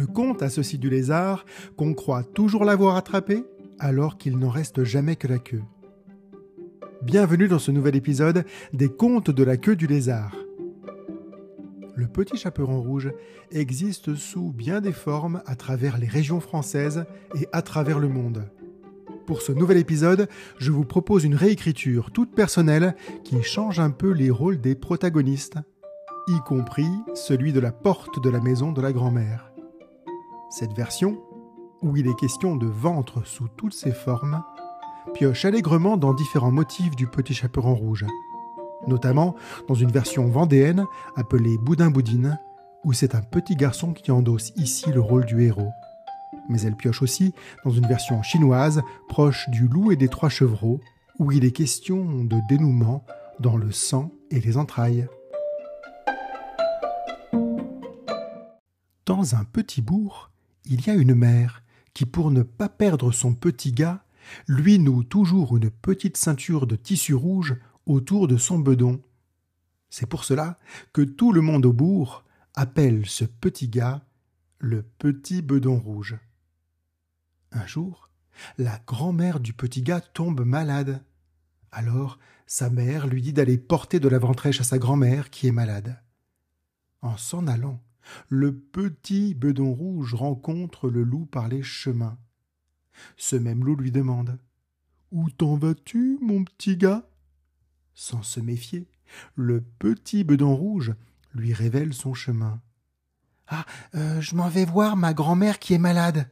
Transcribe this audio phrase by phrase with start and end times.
[0.00, 1.44] Le conte a ceci du lézard
[1.76, 3.44] qu'on croit toujours l'avoir attrapé
[3.78, 5.60] alors qu'il n'en reste jamais que la queue.
[7.02, 10.34] Bienvenue dans ce nouvel épisode des contes de la queue du lézard.
[11.94, 13.12] Le petit chaperon rouge
[13.50, 17.04] existe sous bien des formes à travers les régions françaises
[17.38, 18.48] et à travers le monde.
[19.26, 24.12] Pour ce nouvel épisode, je vous propose une réécriture toute personnelle qui change un peu
[24.12, 25.58] les rôles des protagonistes,
[26.26, 29.49] y compris celui de la porte de la maison de la grand-mère.
[30.50, 31.16] Cette version,
[31.80, 34.42] où il est question de ventre sous toutes ses formes,
[35.14, 38.04] pioche allègrement dans différents motifs du petit chaperon rouge,
[38.88, 39.36] notamment
[39.68, 42.36] dans une version vendéenne appelée Boudin Boudine,
[42.82, 45.70] où c'est un petit garçon qui endosse ici le rôle du héros.
[46.48, 47.32] Mais elle pioche aussi
[47.64, 50.80] dans une version chinoise proche du loup et des trois chevreaux,
[51.20, 53.04] où il est question de dénouement
[53.38, 55.06] dans le sang et les entrailles.
[59.06, 60.29] Dans un petit bourg,
[60.64, 61.62] il y a une mère
[61.94, 64.04] qui, pour ne pas perdre son petit gars,
[64.46, 69.02] lui noue toujours une petite ceinture de tissu rouge autour de son bedon.
[69.88, 70.58] C'est pour cela
[70.92, 74.04] que tout le monde au bourg appelle ce petit gars
[74.58, 76.18] le petit bedon rouge.
[77.52, 78.10] Un jour,
[78.58, 81.02] la grand-mère du petit gars tombe malade.
[81.72, 85.52] Alors, sa mère lui dit d'aller porter de la ventrèche à sa grand-mère qui est
[85.52, 86.00] malade.
[87.00, 87.80] En s'en allant,
[88.28, 92.18] le petit bedon rouge rencontre le loup par les chemins.
[93.16, 94.38] Ce même loup lui demande
[95.12, 97.08] Où t'en vas-tu, mon petit gars?
[97.94, 98.88] Sans se méfier,
[99.34, 100.94] le petit bedon rouge
[101.34, 102.60] lui révèle son chemin.
[103.48, 106.30] Ah, euh, je m'en vais voir ma grand-mère qui est malade.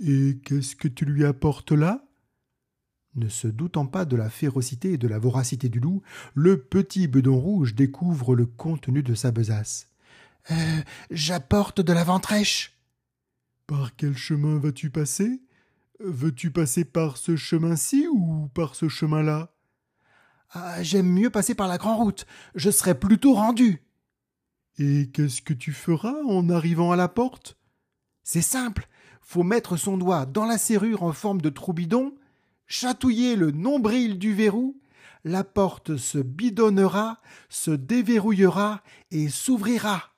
[0.00, 2.04] Et qu'est-ce que tu lui apportes là?
[3.16, 6.02] Ne se doutant pas de la férocité et de la voracité du loup,
[6.34, 9.90] le petit bedon rouge découvre le contenu de sa besace.
[10.50, 12.78] Euh, j'apporte de la ventrèche.
[13.66, 15.42] Par quel chemin vas-tu passer?
[16.00, 19.52] Veux-tu passer par ce chemin-ci ou par ce chemin-là?
[20.50, 22.26] Ah, J'aime mieux passer par la grande route.
[22.54, 23.82] Je serai plutôt rendu.
[24.78, 27.58] Et qu'est-ce que tu feras en arrivant à la porte?
[28.22, 28.88] C'est simple.
[29.20, 32.14] Faut mettre son doigt dans la serrure en forme de trou bidon,
[32.66, 34.80] chatouiller le nombril du verrou,
[35.24, 40.14] la porte se bidonnera, se déverrouillera et s'ouvrira.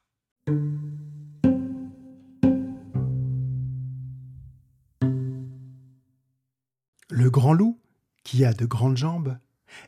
[7.12, 7.76] Le grand loup,
[8.22, 9.36] qui a de grandes jambes,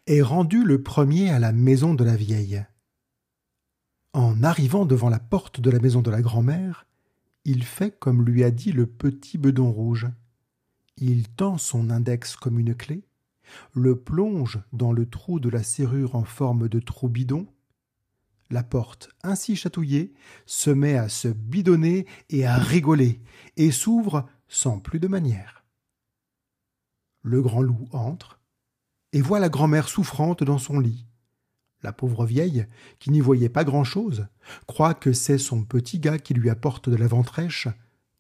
[0.08, 2.64] est rendu le premier à la maison de la vieille.
[4.12, 6.84] En arrivant devant la porte de la maison de la grand-mère,
[7.44, 10.08] il fait comme lui a dit le petit bedon rouge.
[10.96, 13.04] Il tend son index comme une clé,
[13.72, 17.46] le plonge dans le trou de la serrure en forme de trou bidon,
[18.52, 20.12] la porte, ainsi chatouillée,
[20.46, 23.22] se met à se bidonner et à rigoler,
[23.56, 25.64] et s'ouvre sans plus de manière.
[27.22, 28.40] Le grand loup entre,
[29.12, 31.06] et voit la grand-mère souffrante dans son lit.
[31.82, 32.66] La pauvre vieille,
[32.98, 34.26] qui n'y voyait pas grand-chose,
[34.66, 37.69] croit que c'est son petit gars qui lui apporte de la ventrèche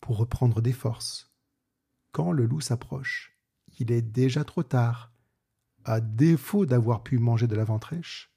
[0.00, 1.30] pour reprendre des forces.
[2.10, 3.36] Quand le loup s'approche,
[3.78, 5.12] il est déjà trop tard.
[5.84, 8.31] À défaut d'avoir pu manger de la ventrèche,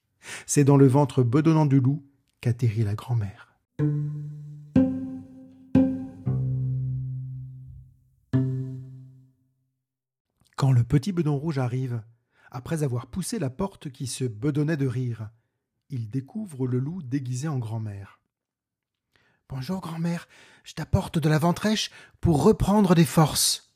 [0.46, 2.04] c'est dans le ventre bedonnant du loup
[2.42, 3.54] qu'atterrit la grand-mère.
[10.56, 12.02] Quand le petit bedon rouge arrive,
[12.50, 15.30] après avoir poussé la porte qui se bedonnait de rire,
[15.90, 18.20] il découvre le loup déguisé en grand-mère.
[19.50, 20.28] Bonjour, grand-mère,
[20.64, 23.74] je t'apporte de la ventrèche pour reprendre des forces.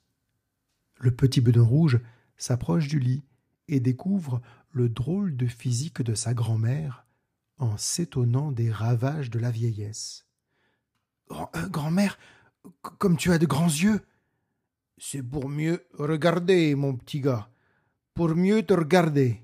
[0.98, 2.00] Le petit bedon rouge
[2.38, 3.24] s'approche du lit
[3.70, 4.42] et découvre
[4.72, 7.06] le drôle de physique de sa grand-mère
[7.58, 10.26] en s'étonnant des ravages de la vieillesse.
[11.32, 12.18] Euh, grand-mère,
[12.98, 14.02] comme tu as de grands yeux.
[14.98, 17.50] C'est pour mieux regarder, mon petit gars,
[18.14, 19.42] pour mieux te regarder.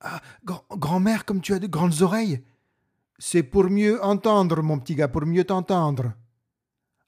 [0.00, 2.42] Ah, grand-mère, comme tu as de grandes oreilles.
[3.18, 6.12] C'est pour mieux entendre, mon petit gars, pour mieux t'entendre.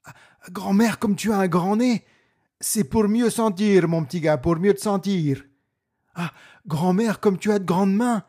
[0.05, 0.13] Ah,
[0.49, 2.05] grand-mère, comme tu as un grand nez.
[2.61, 5.43] C'est pour mieux sentir, mon petit gars, pour mieux te sentir.
[6.15, 6.31] Ah,
[6.65, 8.23] grand-mère, comme tu as de grandes mains.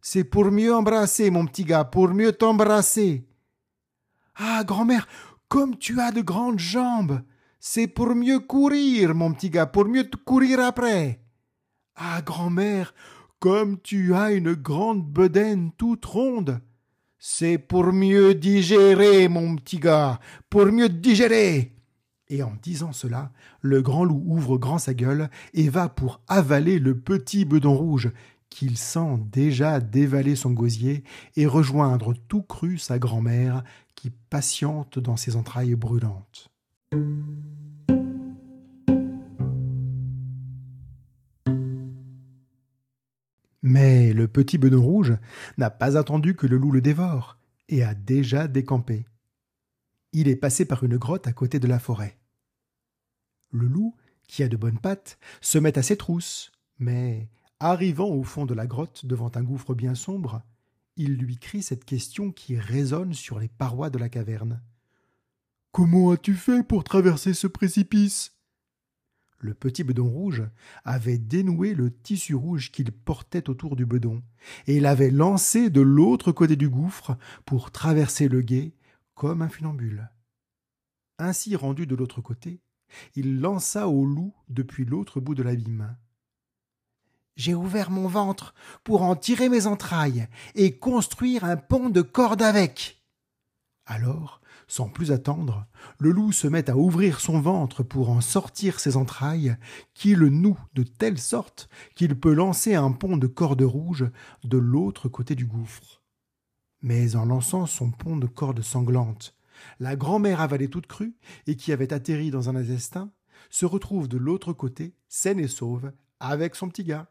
[0.00, 3.26] C'est pour mieux embrasser, mon petit gars, pour mieux t'embrasser.
[4.36, 5.06] Ah, grand-mère,
[5.48, 7.22] comme tu as de grandes jambes.
[7.60, 11.22] C'est pour mieux courir, mon petit gars, pour mieux te courir après.
[11.94, 12.94] Ah, grand-mère,
[13.38, 16.60] comme tu as une grande bedaine toute ronde.
[17.18, 20.18] C'est pour mieux digérer, mon petit gars,
[20.50, 21.72] pour mieux digérer.
[22.32, 23.30] Et en disant cela,
[23.60, 28.10] le grand loup ouvre grand sa gueule et va pour avaler le petit bedon rouge,
[28.48, 31.04] qu'il sent déjà dévaler son gosier
[31.36, 33.62] et rejoindre tout cru sa grand-mère
[33.96, 36.50] qui patiente dans ses entrailles brûlantes.
[43.60, 45.18] Mais le petit bedon rouge
[45.58, 47.36] n'a pas attendu que le loup le dévore
[47.68, 49.04] et a déjà décampé.
[50.14, 52.16] Il est passé par une grotte à côté de la forêt.
[53.52, 53.94] Le loup,
[54.26, 57.28] qui a de bonnes pattes, se met à ses trousses, mais,
[57.60, 60.42] arrivant au fond de la grotte devant un gouffre bien sombre,
[60.96, 64.62] il lui crie cette question qui résonne sur les parois de la caverne.
[65.70, 68.36] Comment as-tu fait pour traverser ce précipice?
[69.38, 70.44] Le petit bedon rouge
[70.84, 74.22] avait dénoué le tissu rouge qu'il portait autour du bedon,
[74.66, 78.74] et l'avait lancé de l'autre côté du gouffre pour traverser le gué
[79.14, 80.10] comme un funambule.
[81.18, 82.60] Ainsi rendu de l'autre côté,
[83.14, 85.96] il lança au loup depuis l'autre bout de l'abîme.
[87.36, 88.54] J'ai ouvert mon ventre
[88.84, 93.02] pour en tirer mes entrailles et construire un pont de corde avec.
[93.86, 95.66] Alors, sans plus attendre,
[95.98, 99.56] le loup se met à ouvrir son ventre pour en sortir ses entrailles,
[99.92, 104.10] qui le nouent de telle sorte qu'il peut lancer un pont de corde rouge
[104.44, 106.02] de l'autre côté du gouffre.
[106.80, 109.36] Mais en lançant son pont de corde sanglante,
[109.80, 111.14] la grand-mère avalée toute crue
[111.46, 113.10] et qui avait atterri dans un intestin
[113.50, 117.08] se retrouve de l'autre côté, saine et sauve, avec son petit gars.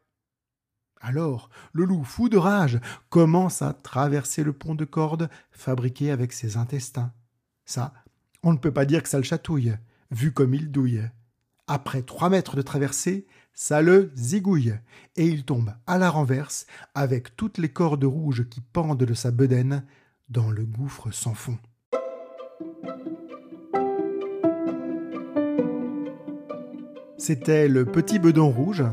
[1.02, 6.32] Alors, le loup, fou de rage, commence à traverser le pont de corde fabriqué avec
[6.32, 7.12] ses intestins.
[7.66, 7.94] Ça,
[8.44, 9.76] on ne peut pas dire que ça le chatouille,
[10.12, 11.10] vu comme il douille.
[11.68, 14.76] Après trois mètres de traversée, ça le zigouille,
[15.16, 19.32] et il tombe à la renverse, avec toutes les cordes rouges qui pendent de sa
[19.32, 19.86] bedaine,
[20.30, 21.58] dans le gouffre sans fond.
[27.24, 28.84] C'était Le Petit Bedon Rouge,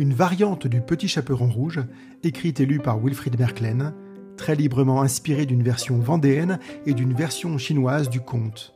[0.00, 1.78] une variante du Petit Chaperon Rouge,
[2.24, 3.94] écrite et lue par Wilfried Merklen,
[4.36, 8.74] très librement inspiré d'une version vendéenne et d'une version chinoise du conte.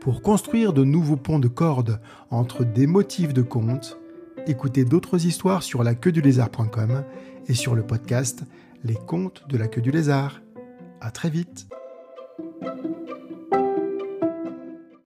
[0.00, 2.00] Pour construire de nouveaux ponts de cordes
[2.30, 3.98] entre des motifs de contes,
[4.46, 7.04] écoutez d'autres histoires sur la queue du lézard.com
[7.48, 8.44] et sur le podcast
[8.82, 10.40] Les contes de la queue du lézard.
[11.02, 11.68] À très vite!